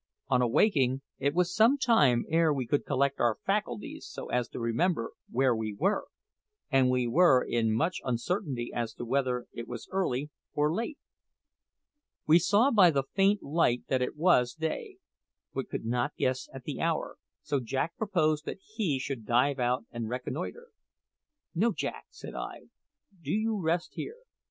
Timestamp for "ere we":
2.27-2.65